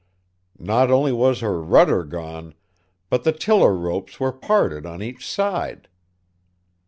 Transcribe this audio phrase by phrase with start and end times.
[0.57, 2.55] Not only was her rudder gone,
[3.11, 5.87] but the tiller ropes were parted on each side.